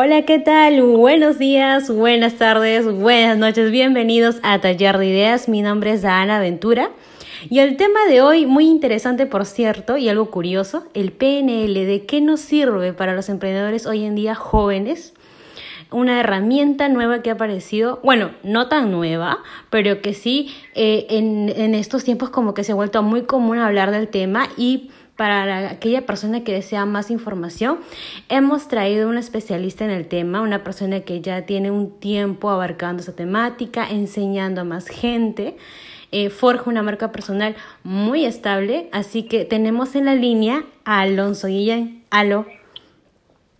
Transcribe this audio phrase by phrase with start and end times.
[0.00, 0.80] Hola, ¿qué tal?
[0.80, 5.48] Buenos días, buenas tardes, buenas noches, bienvenidos a Taller de Ideas.
[5.48, 6.92] Mi nombre es Ana Ventura
[7.50, 12.04] y el tema de hoy, muy interesante por cierto y algo curioso, el PNL, ¿de
[12.06, 15.14] qué nos sirve para los emprendedores hoy en día jóvenes?
[15.90, 19.38] Una herramienta nueva que ha aparecido, bueno, no tan nueva,
[19.68, 23.58] pero que sí eh, en, en estos tiempos como que se ha vuelto muy común
[23.58, 27.80] hablar del tema y para aquella persona que desea más información,
[28.28, 33.02] hemos traído una especialista en el tema, una persona que ya tiene un tiempo abarcando
[33.02, 35.56] esa temática, enseñando a más gente.
[36.12, 41.48] Eh, forja una marca personal muy estable, así que tenemos en la línea a Alonso
[41.48, 42.04] Guillén.
[42.10, 42.46] Aló.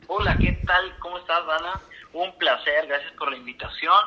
[0.06, 0.96] Hola, ¿qué tal?
[1.00, 1.80] ¿Cómo estás, Ana?
[2.12, 3.98] Un placer, gracias por la invitación.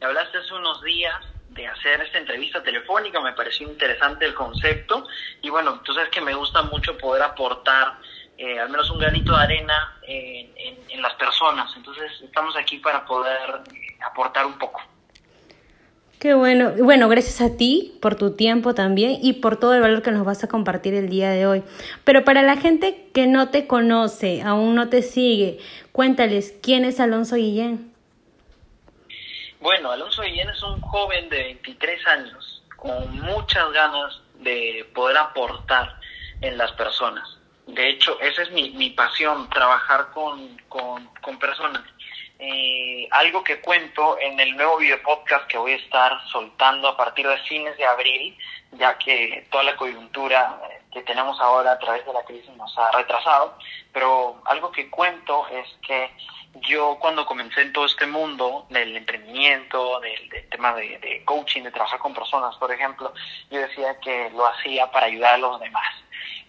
[0.00, 1.14] Me hablaste hace unos días
[1.54, 5.06] de hacer esta entrevista telefónica, me pareció interesante el concepto
[5.40, 7.98] y bueno, tú sabes que me gusta mucho poder aportar
[8.36, 10.52] eh, al menos un granito de arena en,
[10.88, 14.80] en, las personas, entonces estamos aquí para poder eh, aportar un poco.
[16.18, 16.72] Qué bueno.
[16.78, 20.24] Bueno, gracias a ti por tu tiempo también y por todo el valor que nos
[20.24, 21.62] vas a compartir el día de hoy.
[22.02, 25.58] Pero para la gente que no te conoce, aún no te sigue,
[25.92, 27.93] cuéntales, ¿quién es Alonso Guillén?
[29.64, 35.98] Bueno, Alonso Guillén es un joven de 23 años con muchas ganas de poder aportar
[36.42, 37.26] en las personas.
[37.66, 41.80] De hecho, esa es mi, mi pasión, trabajar con, con, con personas.
[42.38, 46.96] Eh, algo que cuento en el nuevo video podcast que voy a estar soltando a
[46.98, 48.36] partir de fines de abril,
[48.72, 50.60] ya que toda la coyuntura
[50.94, 53.58] que tenemos ahora a través de la crisis nos ha retrasado,
[53.92, 56.10] pero algo que cuento es que
[56.68, 61.98] yo cuando comencé en todo este mundo del emprendimiento, del, tema de, coaching, de trabajar
[61.98, 63.12] con personas, por ejemplo,
[63.50, 65.92] yo decía que lo hacía para ayudar a los demás.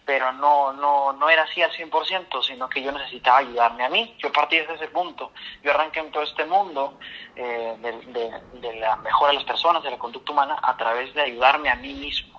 [0.06, 4.16] Pero no, no, no era así al 100%, sino que yo necesitaba ayudarme a mí.
[4.20, 5.32] Yo partí desde ese punto.
[5.64, 7.00] Yo arranqué en todo este mundo
[7.36, 11.24] eh, de, de la mejora de las personas, de la conducta humana, a través de
[11.24, 12.36] ayudarme a mí mismo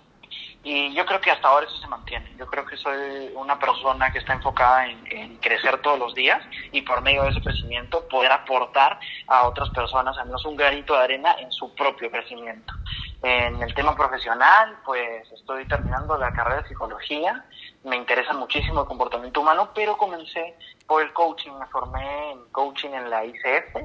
[0.68, 2.28] y yo creo que hasta ahora eso se mantiene.
[2.36, 6.82] Yo creo que soy una persona que está enfocada en, crecer todos los días y
[6.82, 11.04] por medio de ese crecimiento poder aportar a otras personas al menos un granito de
[11.04, 12.74] arena en su propio crecimiento.
[13.22, 17.44] En el tema profesional, pues estoy terminando la carrera de psicología.
[17.84, 21.52] Me interesa muchísimo el comportamiento humano, pero comencé por el coaching.
[21.60, 23.76] Me formé en coaching en la ICF,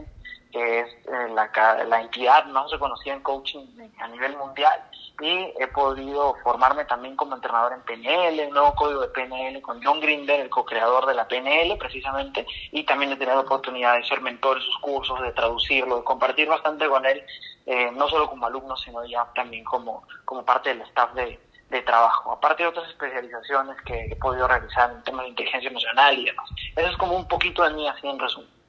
[0.51, 1.49] que es eh, la,
[1.87, 3.65] la entidad más reconocida en coaching
[3.99, 4.81] a nivel mundial
[5.21, 9.81] y he podido formarme también como entrenador en PNL, el nuevo código de PNL con
[9.83, 14.05] John Grinder, el co-creador de la PNL precisamente, y también he tenido la oportunidad de
[14.05, 17.23] ser mentor en sus cursos, de traducirlo, de compartir bastante con él,
[17.67, 21.81] eh, no solo como alumno, sino ya también como, como parte del staff de, de
[21.83, 26.25] trabajo, aparte de otras especializaciones que he podido realizar en temas de inteligencia emocional y
[26.25, 26.49] demás.
[26.75, 28.60] Eso es como un poquito de mí así en resumen.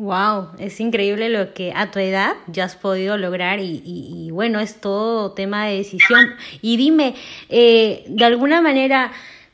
[0.00, 4.80] Wow, es increíble lo que a tu edad ya has podido lograr y, bueno, es
[4.80, 6.36] todo tema de decisión.
[6.62, 7.14] Y dime,
[7.50, 9.12] eh, de alguna manera,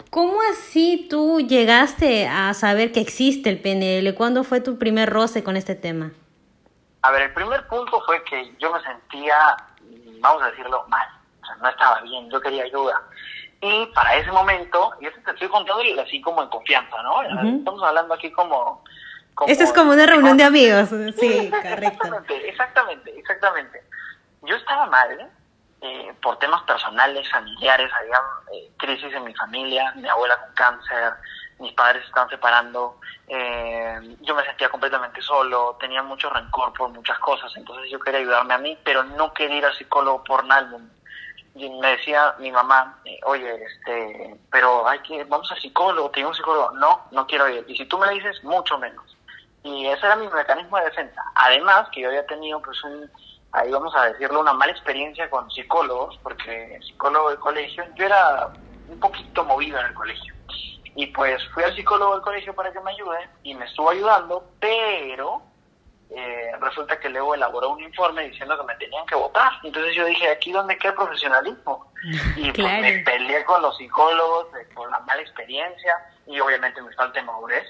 [0.08, 4.14] ¿cómo así tú llegaste a saber que existe el PNL?
[4.14, 6.12] ¿Cuándo fue tu primer roce con este tema?
[7.02, 9.56] A ver, el primer punto fue que yo me sentía,
[10.20, 11.08] vamos a decirlo, mal,
[11.42, 13.02] o sea, no estaba bien, yo quería ayuda.
[13.60, 17.20] Y para ese momento, y esto te estoy contando así como en confianza, ¿no?
[17.58, 18.84] Estamos hablando aquí como
[19.46, 20.88] esto es como una reunión de amigos,
[21.18, 22.06] sí, correcto.
[22.06, 23.82] Exactamente, exactamente, exactamente.
[24.42, 25.30] Yo estaba mal
[25.82, 28.18] eh, por temas personales, familiares, había
[28.52, 31.12] eh, crisis en mi familia, mi abuela con cáncer,
[31.58, 32.98] mis padres se estaban separando,
[33.28, 38.20] eh, yo me sentía completamente solo, tenía mucho rencor por muchas cosas, entonces yo quería
[38.20, 40.68] ayudarme a mí, pero no quería ir al psicólogo por nada
[41.54, 46.34] Y me decía mi mamá, oye, este, pero hay que, vamos al psicólogo, tengo un
[46.34, 46.72] psicólogo.
[46.72, 47.64] No, no quiero ir.
[47.68, 49.15] Y si tú me dices, mucho menos.
[49.66, 51.20] Y ese era mi mecanismo de defensa.
[51.34, 53.10] Además, que yo había tenido, pues, un,
[53.50, 58.48] ahí vamos a decirlo, una mala experiencia con psicólogos, porque psicólogo del colegio, yo era
[58.86, 60.34] un poquito movido en el colegio.
[60.94, 64.48] Y pues fui al psicólogo del colegio para que me ayude y me estuvo ayudando,
[64.60, 65.42] pero
[66.10, 69.52] eh, resulta que luego elaboró un informe diciendo que me tenían que votar.
[69.62, 71.92] Entonces yo dije, aquí donde queda el profesionalismo.
[72.36, 75.92] Y pues me peleé con los psicólogos eh, por la mala experiencia
[76.26, 77.66] y obviamente me falta de madurez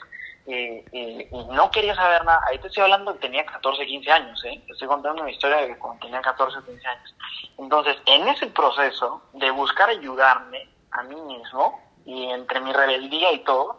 [0.47, 2.41] y, no quería saber nada.
[2.49, 4.63] Ahí te estoy hablando que tenía 14, 15 años, ¿eh?
[4.69, 7.15] Estoy contando una historia de cuando tenía 14, 15 años.
[7.59, 13.41] Entonces, en ese proceso de buscar ayudarme a mí mismo, y entre mi rebeldía y
[13.41, 13.79] todo,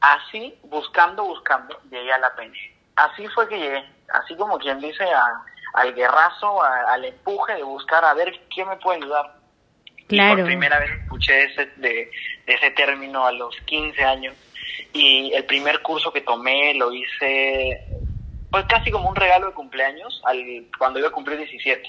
[0.00, 2.54] así, buscando, buscando, llegué a la pena.
[3.00, 5.04] Así fue que llegué, así como quien dice
[5.74, 9.40] al guerrazo, al empuje de buscar a ver quién me puede ayudar.
[10.08, 10.38] Claro.
[10.38, 12.10] por primera vez escuché ese, de,
[12.44, 14.34] ese término a los 15 años
[14.92, 17.86] y el primer curso que tomé lo hice
[18.50, 21.82] fue casi como un regalo de cumpleaños al, cuando iba a cumplir 17.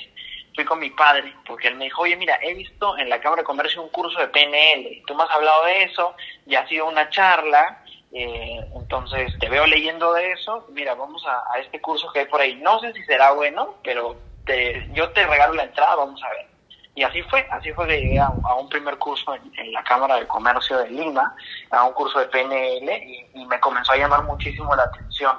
[0.53, 3.41] Fui con mi padre, porque él me dijo, oye, mira, he visto en la Cámara
[3.41, 6.13] de Comercio un curso de PNL, tú me has hablado de eso,
[6.45, 7.80] ya ha sido una charla,
[8.13, 12.41] eh, entonces te veo leyendo de eso, mira, vamos a, este curso que hay por
[12.41, 12.55] ahí.
[12.55, 14.15] No sé si será bueno, pero
[14.45, 16.47] te, yo te regalo la entrada, vamos a ver.
[16.93, 20.27] Y así fue, así fue que llegué a, un primer curso en, la Cámara de
[20.27, 21.33] Comercio de Lima,
[21.69, 25.37] a un curso de PNL, y me comenzó a llamar muchísimo la atención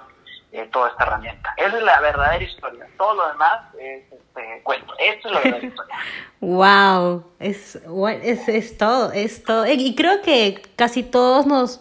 [0.53, 1.55] eh, toda esta herramienta.
[1.57, 2.87] Esa es la verdadera historia.
[2.99, 4.93] Todo lo demás es este, cuento.
[4.99, 5.97] Esto es la verdadera historia.
[6.41, 7.77] wow, es,
[8.23, 9.67] es, es todo, es todo.
[9.67, 11.81] Y creo que casi todos nos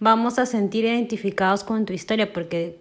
[0.00, 2.80] vamos a sentir identificados con tu historia porque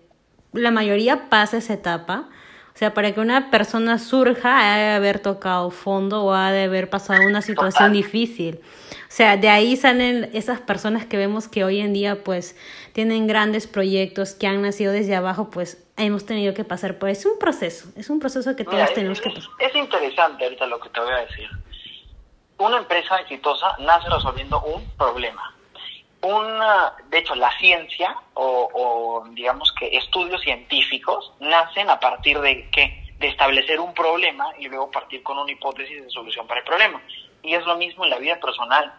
[0.53, 2.29] la mayoría pasa esa etapa.
[2.73, 6.65] O sea, para que una persona surja, ha de haber tocado fondo o ha de
[6.65, 8.59] haber pasado una situación difícil.
[8.61, 12.55] O sea, de ahí salen esas personas que vemos que hoy en día pues
[12.93, 17.09] tienen grandes proyectos que han nacido desde abajo, pues hemos tenido que pasar por...
[17.09, 19.49] Es un proceso, es un proceso que todos tenemos que pasar.
[19.57, 21.49] Es interesante ahorita lo que te voy a decir.
[22.59, 25.56] Una empresa exitosa nace resolviendo un problema.
[26.27, 33.13] Una, de hecho, la ciencia o, digamos que estudios científicos nacen a partir de qué?
[33.17, 37.01] De establecer un problema y luego partir con una hipótesis de solución para el problema.
[37.43, 38.93] Y es lo mismo en la vida personal.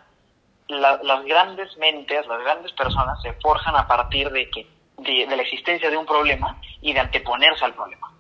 [0.69, 4.67] las grandes mentes, las grandes personas se forjan a partir de, que,
[4.97, 8.11] de, la existencia de un problema y de anteponerse al problema.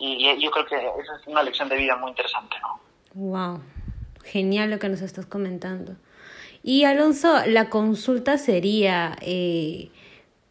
[0.00, 2.80] Y, yo creo que esa es una lección de vida muy interesante, ¿no?
[3.14, 3.62] Wow,
[4.24, 5.94] genial lo que nos estás comentando.
[6.62, 9.90] Y Alonso, la consulta sería, eh,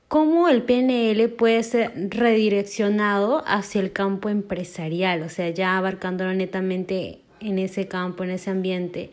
[0.08, 5.22] ¿cómo el PNL puede ser redireccionado hacia el campo empresarial?
[5.22, 9.12] O sea, ya abarcándolo netamente en ese campo, en ese ambiente,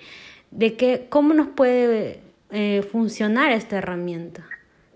[0.50, 4.42] de que, cómo nos puede eh, funcionar esta herramienta,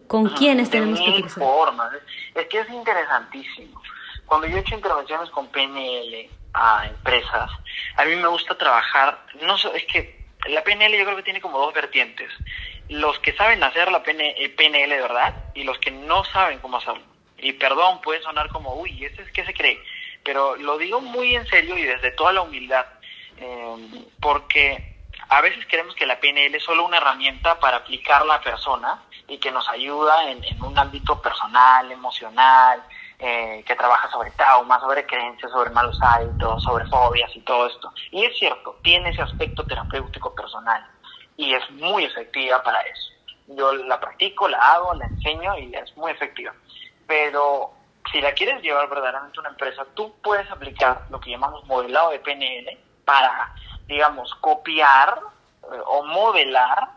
[0.07, 1.43] con quiénes tenemos que utilizar.
[1.43, 1.93] Formas.
[2.35, 3.81] Es que es interesantísimo.
[4.25, 7.51] Cuando yo he hecho intervenciones con PNL a empresas,
[7.97, 11.59] a mí me gusta trabajar, no es que la PNL yo creo que tiene como
[11.59, 12.31] dos vertientes.
[12.89, 17.03] Los que saben hacer la PNL de verdad y los que no saben cómo hacerlo.
[17.39, 19.81] Y perdón, puede sonar como, uy, ¿ese es que se cree?
[20.25, 22.87] Pero lo digo muy en serio y desde toda la humildad
[23.41, 24.97] eh, porque
[25.29, 29.39] a veces creemos que la PNL es solo una herramienta para aplicar la persona y
[29.39, 32.83] que nos ayuda en, un ámbito personal, emocional,
[33.23, 37.93] eh, que trabaja sobre traumas, sobre creencias, sobre malos hábitos, sobre fobias y todo esto.
[38.11, 40.87] Y es cierto, tiene ese aspecto terapéutico personal
[41.37, 43.13] y es muy efectiva para eso.
[43.49, 46.55] Yo la practico, la hago, la enseño y es muy efectiva.
[47.07, 47.73] Pero
[48.11, 52.11] si la quieres llevar verdaderamente a una empresa, tú puedes aplicar lo que llamamos modelado
[52.11, 53.55] de PNL para,
[53.87, 55.21] digamos, copiar
[55.65, 56.89] eh, o modelar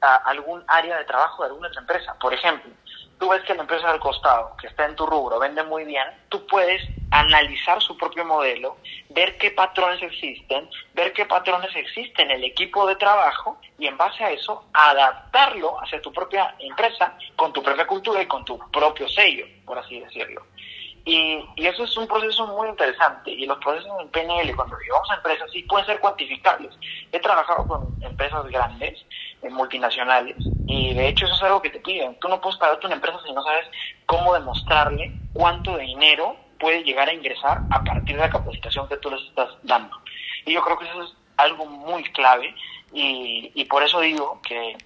[0.00, 2.16] algún área de trabajo de alguna otra empresa.
[2.18, 2.72] Por ejemplo,
[3.20, 6.06] tú ves que la empresa del costado, que está en tu rubro, vende muy bien,
[6.30, 8.78] tú puedes analizar su propio modelo,
[9.10, 13.96] ver qué patrones existen, ver qué patrones existen en el equipo de trabajo y en
[13.96, 18.58] base a eso adaptarlo hacia tu propia empresa con tu propia cultura y con tu
[18.70, 20.42] propio sello, por así decirlo.
[21.04, 23.30] Y, y, eso es un proceso muy interesante.
[23.30, 26.74] Y los procesos en PNL, cuando llevamos a empresas, sí pueden ser cuantificables.
[27.10, 29.04] He trabajado con empresas grandes,
[29.42, 30.36] eh, multinacionales,
[30.66, 32.18] y de hecho eso es algo que te piden.
[32.20, 33.66] Tú no puedes pagarte una empresa si no sabes
[34.06, 39.10] cómo demostrarle cuánto dinero puede llegar a ingresar a partir de la capacitación que tú
[39.10, 39.96] les estás dando.
[40.44, 42.54] Y yo creo que eso es algo muy clave
[42.92, 44.76] y por eso digo que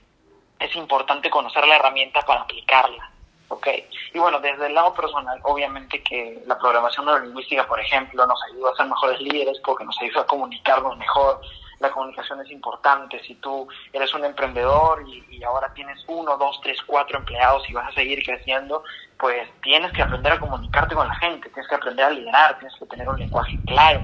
[0.60, 3.13] es importante conocer la herramienta para aplicarla
[3.54, 3.68] ¿ok?
[4.12, 8.70] Y bueno, desde el lado personal, obviamente que la programación neurolingüística, por ejemplo, nos ayuda
[8.72, 11.40] a ser mejores líderes porque nos ayuda a comunicarnos mejor.
[11.80, 13.22] La comunicación es importante.
[13.24, 17.72] Si tú eres un emprendedor y, y ahora tienes uno, dos, tres, cuatro empleados y
[17.72, 18.84] vas a seguir creciendo,
[19.18, 22.76] pues tienes que aprender a comunicarte con la gente, tienes que aprender a liderar, tienes
[22.78, 24.02] que tener un lenguaje claro,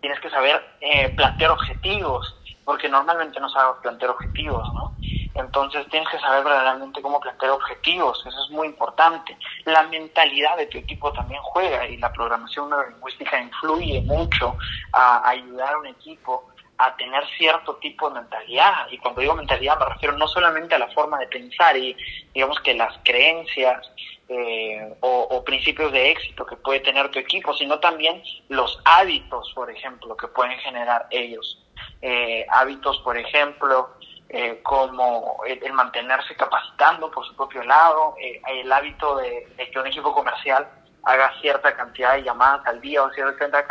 [0.00, 2.34] tienes que saber eh, plantear objetivos,
[2.64, 4.94] porque normalmente no sabes plantear objetivos, ¿no?
[5.34, 9.36] Entonces tienes que saber verdaderamente cómo plantear objetivos, eso es muy importante.
[9.64, 14.56] La mentalidad de tu equipo también juega y la programación neurolingüística influye mucho
[14.92, 18.88] a ayudar a un equipo a tener cierto tipo de mentalidad.
[18.90, 21.96] Y cuando digo mentalidad me refiero no solamente a la forma de pensar y
[22.34, 23.90] digamos que las creencias
[24.28, 29.70] eh, o, principios de éxito que puede tener tu equipo, sino también los hábitos, por
[29.70, 31.62] ejemplo, que pueden generar ellos.
[32.00, 33.90] Eh, hábitos, por ejemplo,
[34.34, 39.86] eh, como el, mantenerse capacitando por su propio lado, eh, el hábito de, que un
[39.86, 40.66] equipo comercial
[41.02, 43.66] haga cierta cantidad de llamadas al día o cierta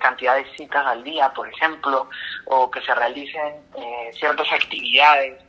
[0.00, 2.08] cantidad de citas al día, por ejemplo,
[2.46, 5.44] o que se realicen eh, ciertas actividades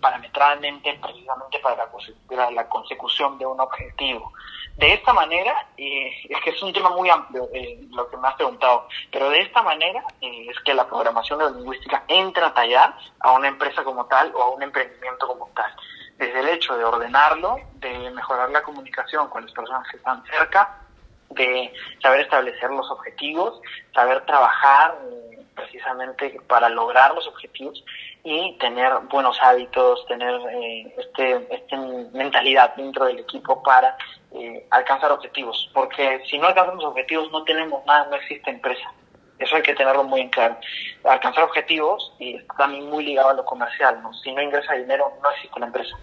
[0.00, 4.32] parametralmente precisamente para la, consecución de un objetivo.
[4.76, 8.28] De esta manera, eh, es que es un tema muy amplio eh, lo que me
[8.28, 12.96] has preguntado, pero de esta manera eh, es que la programación neurolingüística entra a tallar
[13.18, 15.70] a una empresa como tal o a un emprendimiento como tal.
[16.16, 20.78] Desde el hecho de ordenarlo, de mejorar la comunicación con las personas que están cerca,
[21.30, 21.72] de
[22.02, 23.60] saber establecer los objetivos,
[23.94, 24.98] saber trabajar
[25.60, 27.84] precisamente para lograr los objetivos
[28.22, 31.76] y tener buenos hábitos, tener eh, este, este,
[32.12, 33.96] mentalidad dentro del equipo para
[34.32, 35.70] eh, alcanzar objetivos.
[35.72, 38.92] Porque si no alcanzamos objetivos no tenemos nada, no existe empresa.
[39.38, 40.56] Eso hay que tenerlo muy en claro.
[41.04, 44.02] Alcanzar objetivos y está también muy ligado a lo comercial.
[44.02, 44.12] ¿no?
[44.14, 45.96] Si no ingresa dinero, no existe la empresa.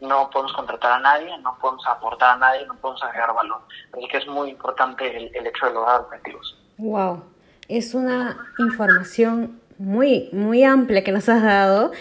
[0.00, 3.62] No podemos contratar a nadie, no podemos aportar a nadie, no podemos agregar valor.
[3.92, 6.56] Así que es muy importante el hecho de lograr objetivos.
[6.78, 7.22] Wow,
[7.68, 11.92] es una información muy, muy amplia que nos has dado.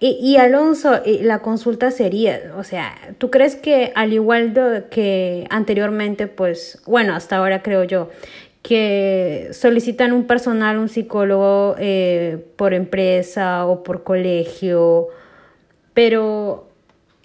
[0.00, 4.52] Y, y, Alonso, la consulta sería, o sea, ¿tú crees que al igual
[4.90, 8.10] que anteriormente, pues, bueno, hasta ahora creo yo,
[8.62, 15.08] que solicitan un personal, un psicólogo eh, por empresa o por colegio,
[15.94, 16.68] pero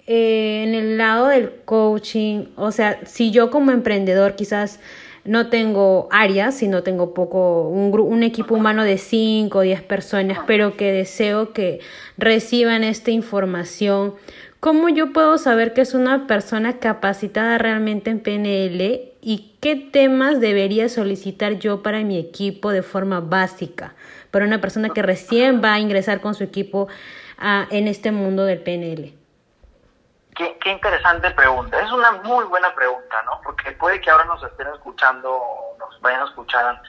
[0.06, 4.80] eh, en el lado del coaching, o sea, si yo como emprendedor quizás
[5.28, 10.38] no tengo áreas, sino tengo poco, un, un equipo humano de 5 o 10 personas,
[10.46, 11.80] pero que deseo que
[12.16, 14.14] reciban esta información.
[14.58, 20.40] ¿Cómo yo puedo saber que es una persona capacitada realmente en PNL y qué temas
[20.40, 23.94] debería solicitar yo para mi equipo de forma básica?
[24.30, 26.88] Para una persona que recién va a ingresar con su equipo
[27.70, 29.17] en este mundo del PNL.
[30.38, 31.80] Qué, interesante pregunta.
[31.80, 33.40] Es una muy buena pregunta, ¿no?
[33.42, 35.42] Porque puede que ahora nos estén escuchando
[35.80, 36.80] nos vayan a escuchar,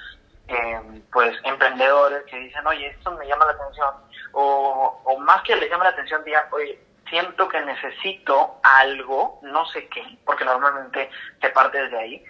[0.48, 3.90] eh, pues, emprendedores que dicen, oye, esto me llama la atención.
[4.34, 6.80] O, o más que les llame la atención, digan, oye,
[7.10, 11.10] siento que necesito algo, no sé qué, porque normalmente
[11.42, 12.24] se parte desde ahí.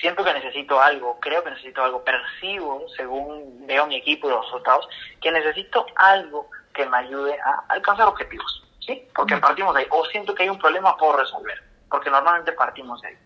[0.00, 4.44] Siento que necesito algo, creo que necesito algo, percibo, según veo mi equipo y los
[4.44, 4.88] resultados,
[5.20, 8.61] que necesito algo que me ayude a alcanzar objetivos.
[8.86, 9.08] ¿Sí?
[9.14, 9.86] Porque partimos de ahí.
[9.90, 13.18] O siento que hay un problema por resolver, porque normalmente partimos de ahí.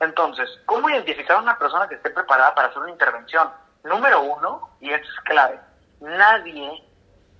[0.00, 3.50] Entonces, ¿cómo identificar a una persona que esté preparada para hacer una intervención?
[3.84, 5.60] Número uno, y esto es clave,
[6.00, 6.82] nadie,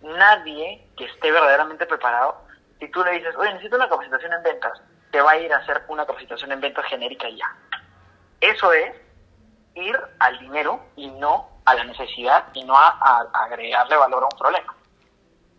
[0.03, 2.43] nadie que esté verdaderamente preparado,
[2.79, 4.73] si tú le dices, oye, necesito una capacitación en ventas,
[5.11, 7.57] te va a ir a hacer una capacitación en ventas genérica y ya.
[8.41, 8.95] Eso es
[9.75, 14.39] ir al dinero y no a la necesidad y no a agregarle valor a un
[14.39, 14.75] problema.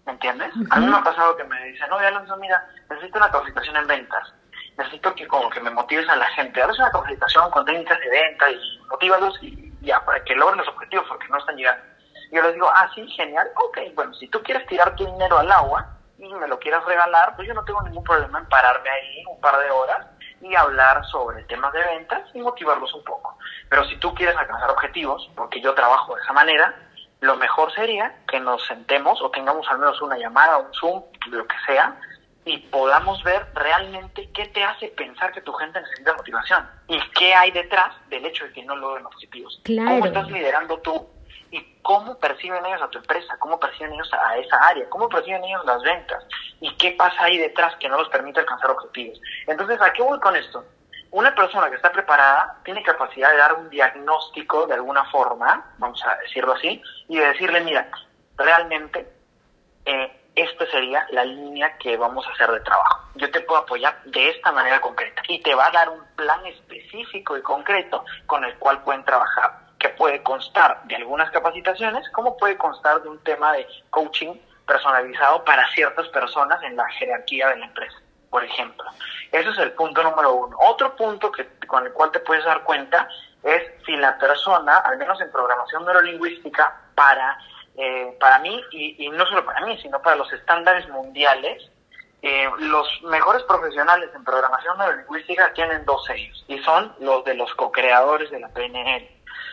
[0.05, 0.53] ¿Me entiendes?
[0.69, 3.87] A mí me ha pasado que me dicen, oye Alonso, mira, necesito una capacitación en
[3.87, 4.33] ventas,
[4.77, 8.09] necesito que como que me motives a la gente, es una capacitación con técnicas de
[8.09, 11.83] venta y motívalos y ya, para que logren los objetivos porque no están llegando.
[12.31, 15.51] Yo les digo, ah, sí, genial, ok, bueno, si tú quieres tirar tu dinero al
[15.51, 19.23] agua y me lo quieras regalar, pues yo no tengo ningún problema en pararme ahí
[19.29, 20.07] un par de horas
[20.41, 23.37] y hablar sobre temas de ventas y motivarlos un poco.
[23.69, 26.75] Pero si tú quieres alcanzar objetivos, porque yo trabajo de esa manera,
[27.21, 31.47] lo mejor sería que nos sentemos o tengamos al menos una llamada, un Zoom, lo
[31.47, 31.97] que sea,
[32.45, 37.33] y podamos ver realmente qué te hace pensar que tu gente necesita motivación y qué
[37.33, 39.59] hay detrás del hecho de que no logren objetivos.
[39.65, 41.09] ¿Cómo estás liderando tú?
[41.49, 43.35] ¿Y cómo perciben ellos a tu empresa?
[43.39, 44.87] ¿Cómo perciben ellos a esa área?
[44.89, 46.23] ¿Cómo perciben ellos las ventas?
[46.59, 49.19] ¿Y qué pasa ahí detrás que no los permite alcanzar objetivos?
[49.47, 50.63] Entonces, ¿a qué voy con esto?
[51.15, 56.03] Una persona que está preparada tiene capacidad de dar un diagnóstico de alguna forma, vamos
[56.05, 57.89] a decirlo así, y de decirle, mira,
[58.35, 59.09] realmente
[59.85, 63.07] eh, esta sería la línea que vamos a hacer de trabajo.
[63.15, 66.45] Yo te puedo apoyar de esta manera concreta y te va a dar un plan
[66.47, 72.35] específico y concreto con el cual pueden trabajar, que puede constar de algunas capacitaciones, como
[72.35, 74.33] puede constar de un tema de coaching
[74.67, 78.85] personalizado para ciertas personas en la jerarquía de la empresa por ejemplo.
[79.31, 80.57] Ese es el punto número uno.
[80.59, 83.07] Otro punto que, con el cual te puedes dar cuenta
[83.43, 87.37] es si la persona, al menos en programación neurolingüística, para,
[87.77, 91.69] eh, para mí, y, no solo para mí, sino para los estándares mundiales,
[92.21, 97.53] eh, los mejores profesionales en programación neurolingüística tienen dos sellos, y son los de los
[97.55, 99.07] co-creadores de la PNL.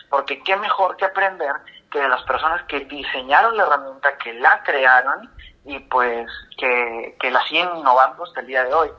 [0.09, 1.55] Porque qué mejor que aprender
[1.91, 5.29] que de las personas que diseñaron la herramienta, que la crearon
[5.65, 8.89] y pues que, que la siguen innovando hasta el día de hoy.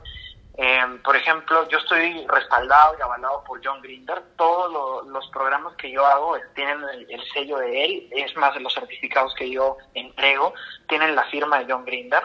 [0.57, 4.23] Em, por ejemplo, yo estoy respaldado y avalado por John Grinder.
[4.37, 6.77] Todos los programas que yo hago tienen
[7.09, 8.09] el, sello de él.
[8.11, 10.53] Es más, los certificados que yo entrego
[10.87, 12.23] tienen la firma de John Grinder.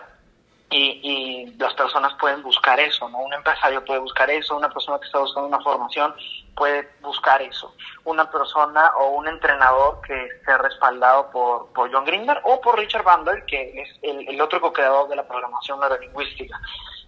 [0.72, 3.18] Y, y las personas pueden buscar eso, ¿no?
[3.18, 6.14] Un empresario puede buscar eso, una persona que está buscando una formación
[6.60, 7.74] puede buscar eso.
[8.04, 13.02] Una persona o un entrenador que esté respaldado por, por John Grinder o por Richard
[13.02, 16.60] Bandler, que es el, otro co-creador de la programación neurolingüística.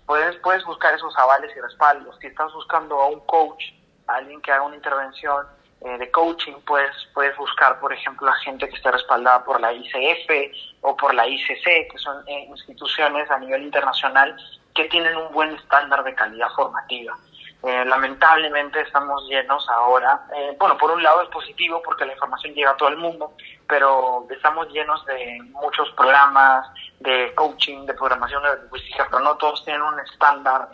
[0.06, 2.16] Puedes, puedes buscar esos avales y respaldos.
[2.20, 3.62] Si estás buscando a un coach
[4.06, 5.46] alguien que haga una intervención
[5.84, 9.72] eh, de coaching, puedes, puedes buscar, por ejemplo, a gente que esté respaldada por la
[9.72, 14.36] ICF o por la ICC, que son eh, instituciones a nivel internacional
[14.76, 17.18] que tienen un buen estándar de calidad formativa.
[17.64, 20.20] Eh, lamentablemente estamos llenos ahora,
[20.58, 23.34] bueno, por un lado es positivo porque la información llega a todo el mundo,
[23.68, 26.66] pero estamos llenos de muchos programas
[27.00, 30.68] de coaching, de programación de lingüística, pero no todos tienen un estándar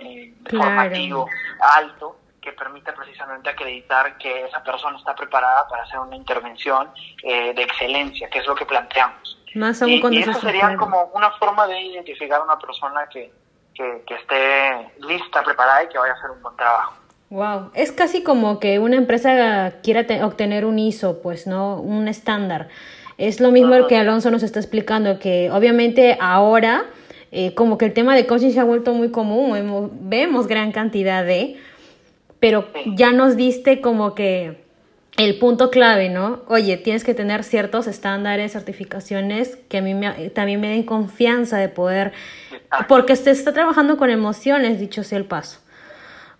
[0.50, 1.26] formativo
[1.60, 2.16] alto
[2.48, 6.88] que permite precisamente acreditar que esa persona está preparada para hacer una intervención
[7.22, 9.38] eh, de excelencia, que es lo que planteamos.
[9.54, 13.32] Más aún y, y eso sería como una forma de identificar a una persona que,
[13.74, 16.94] que, esté lista, preparada y que vaya a hacer un buen trabajo.
[17.30, 21.76] Wow, es casi como que una empresa quiera obtener un ISO, pues, ¿no?
[21.76, 22.68] Un estándar.
[23.18, 26.84] Es lo mismo que Alonso nos está explicando, que obviamente ahora,
[27.30, 31.24] eh, como que el tema de coaching se ha vuelto muy común, vemos gran cantidad
[31.24, 31.60] de,
[32.40, 34.64] pero ya nos diste como que
[35.18, 36.42] el punto clave, ¿no?
[36.46, 39.92] Oye, tienes que tener ciertos estándares, certificaciones que a mí
[40.30, 42.12] también me den confianza de poder,
[42.86, 45.60] porque se está trabajando con emociones, dicho sea el paso.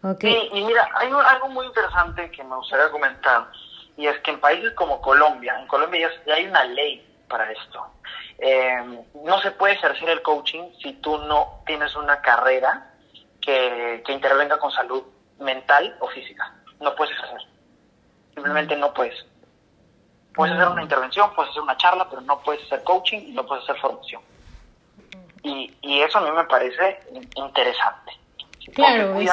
[0.00, 0.48] Okay.
[0.52, 3.48] y mira, hay algo muy interesante que me gustaría comentar,
[3.96, 7.84] y es que en países como Colombia, en Colombia ya, hay una ley para esto.
[8.38, 12.92] Eh, no se puede ejercer el coaching si tú no tienes una carrera
[13.40, 15.02] que, que intervenga con salud
[15.38, 16.54] mental o física.
[16.80, 17.40] No puedes hacer.
[18.34, 19.26] Simplemente no puedes.
[20.34, 23.44] Puedes hacer una intervención, puedes hacer una charla, pero no puedes hacer coaching y no
[23.44, 24.22] puedes hacer formación.
[25.42, 27.00] Y, y eso a mí me parece
[27.34, 28.12] interesante.
[28.74, 29.30] Claro, es,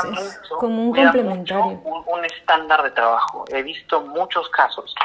[0.59, 1.65] como un complementario.
[1.65, 3.45] Un, estándar de trabajo.
[3.49, 4.95] He visto muchos casos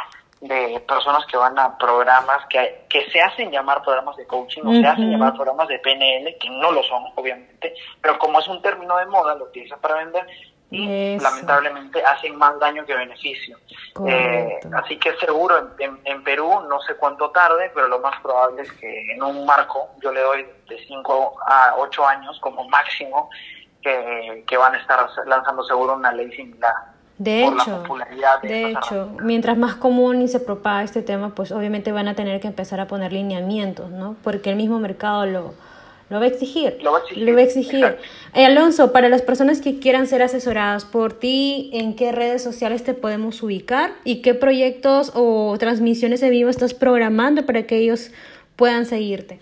[0.40, 4.72] de personas que van a programas que, que se hacen llamar programas de coaching o
[4.72, 8.62] se hacen llamar programas de PNL, que no lo son, obviamente, pero como es un
[8.62, 10.26] término de moda, lo utilizan para vender
[10.70, 13.58] y lamentablemente hacen más daño que beneficio.
[14.06, 18.62] Eh, así que seguro en, en, Perú, no sé cuánto tarde, pero lo más probable
[18.62, 23.30] es que en un marco, yo le doy de 5 a 8 años como máximo,
[23.82, 26.74] que, que, van a estar lanzando seguro una ley similar.
[27.18, 27.82] De hecho,
[28.42, 32.14] de, de hecho, mientras más común y se propaga este tema, pues obviamente van a
[32.14, 34.16] tener que empezar a poner lineamientos, ¿no?
[34.22, 35.54] Porque el mismo mercado lo,
[36.10, 36.76] lo va a exigir.
[36.82, 37.98] Lo va a exigir.
[38.34, 42.82] Eh, Alonso, para las personas que quieran ser asesoradas por ti, ¿en qué redes sociales
[42.82, 43.92] te podemos ubicar?
[44.02, 48.10] ¿Y qué proyectos o transmisiones en vivo estás programando para que ellos
[48.56, 49.38] puedan seguirte?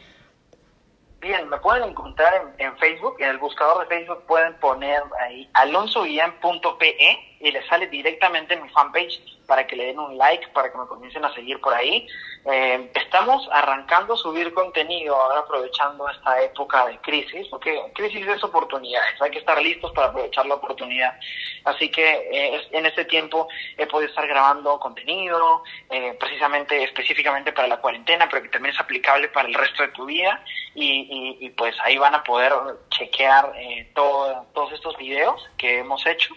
[1.22, 7.27] Bien, me pueden encontrar en, Facebook, en el buscador de Facebook pueden poner ahí alonsoguillén.pe
[7.40, 10.76] y les sale directamente en mi fanpage para que le den un like, para que
[10.76, 12.06] me comiencen a seguir por ahí.
[12.44, 18.44] Eh, estamos arrancando a subir contenido ahora aprovechando esta época de crisis, porque crisis es
[18.44, 21.18] oportunidades, hay que estar listos para aprovechar la oportunidad.
[21.64, 23.48] Así que eh, en este tiempo
[23.78, 28.80] he podido estar grabando contenido, eh, precisamente, específicamente para la cuarentena, pero que también es
[28.80, 32.52] aplicable para el resto de tu vida y, pues ahí van a poder
[32.90, 33.52] chequear
[33.94, 36.34] todo, todos estos videos que hemos hecho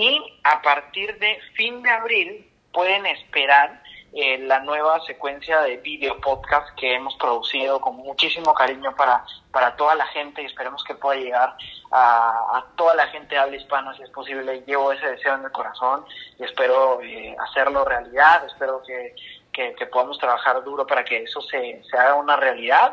[0.00, 3.82] y a partir de fin de abril pueden esperar
[4.14, 9.76] eh, la nueva secuencia de video podcast que hemos producido con muchísimo cariño para, para
[9.76, 11.54] toda la gente y esperemos que pueda llegar
[11.90, 14.64] a, toda la gente de habla hispana si es posible.
[14.66, 16.06] Llevo ese deseo en el corazón
[16.38, 19.14] y espero eh, hacerlo realidad, espero que,
[19.52, 22.92] que, podamos trabajar duro para que eso se, se haga una realidad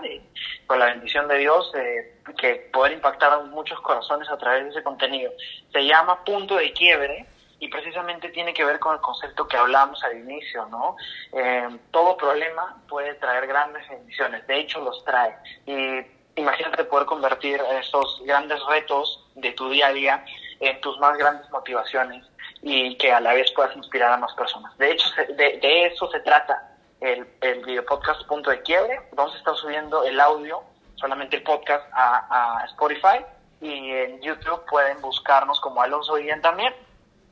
[0.65, 4.69] con la bendición de Dios eh, que poder impactar a muchos corazones a través de
[4.71, 5.31] ese contenido.
[5.71, 7.25] Se llama Punto de Quiebre
[7.59, 10.95] y precisamente tiene que ver con el concepto que hablábamos al inicio, ¿no?
[11.33, 15.35] Eh, todo problema puede traer grandes bendiciones, de hecho los trae.
[15.65, 16.05] Y
[16.39, 20.25] imagínate poder convertir esos grandes retos de tu día a día
[20.59, 22.25] en tus más grandes motivaciones
[22.69, 24.77] y que a la vez puedas inspirar a más personas.
[24.77, 29.01] De hecho, de, de eso se trata el, el video podcast Punto de Quiebre.
[29.13, 30.63] Vamos a estar subiendo el audio,
[30.95, 33.25] solamente el podcast, a, a Spotify
[33.61, 36.73] y en YouTube pueden buscarnos como Alonso Guillén también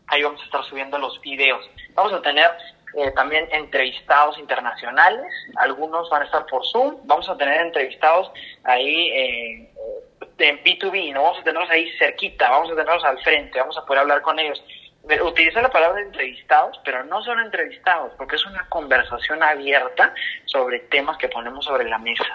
[0.08, 1.69] ahí vamos a estar subiendo los videos.
[1.93, 2.50] Vamos a tener
[2.95, 8.32] eh, también entrevistados internacionales, algunos van a estar por Zoom, vamos a tener entrevistados
[8.63, 9.74] ahí eh,
[10.38, 13.86] en B2B, no vamos a tenerlos ahí cerquita, vamos a tenerlos al frente, vamos a
[13.86, 14.62] poder hablar con ellos.
[15.24, 20.13] Utiliza la palabra entrevistados, pero no son entrevistados, porque es una conversación abierta
[20.46, 22.26] sobre temas que ponemos sobre la mesa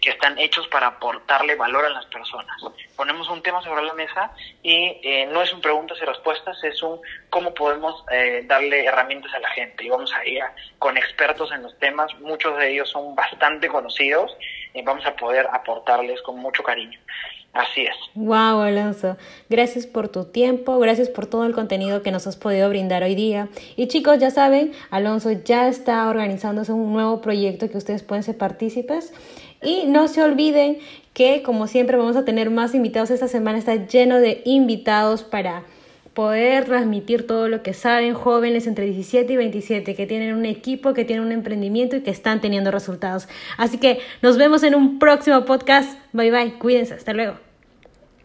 [0.00, 2.56] que están hechos para aportarle valor a las personas.
[2.96, 4.30] Ponemos un tema sobre la mesa
[4.62, 9.32] y eh, no es un preguntas y respuestas, es un cómo podemos eh, darle herramientas
[9.34, 9.84] a la gente.
[9.84, 10.42] Y vamos a ir
[10.78, 14.36] con expertos en los temas, muchos de ellos son bastante conocidos
[14.72, 16.98] y vamos a poder aportarles con mucho cariño.
[17.52, 17.96] Así es.
[18.14, 19.16] Wow, Alonso.
[19.48, 23.16] Gracias por tu tiempo, gracias por todo el contenido que nos has podido brindar hoy
[23.16, 23.48] día.
[23.76, 28.36] Y chicos, ya saben, Alonso ya está organizándose un nuevo proyecto que ustedes pueden ser
[28.38, 29.12] partícipes.
[29.62, 30.78] Y no se olviden
[31.12, 33.10] que, como siempre, vamos a tener más invitados.
[33.10, 35.64] Esta semana está lleno de invitados para
[36.20, 40.92] poder transmitir todo lo que saben jóvenes entre 17 y 27 que tienen un equipo,
[40.92, 43.26] que tienen un emprendimiento y que están teniendo resultados.
[43.56, 45.98] Así que nos vemos en un próximo podcast.
[46.12, 47.49] Bye bye, cuídense, hasta luego.